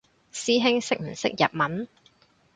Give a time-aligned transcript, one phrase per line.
[0.33, 1.87] 師兄識唔識日文？